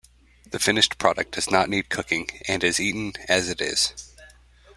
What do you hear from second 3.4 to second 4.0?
it is.